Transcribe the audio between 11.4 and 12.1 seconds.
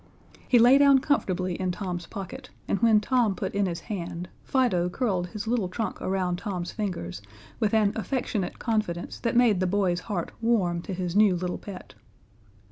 pet.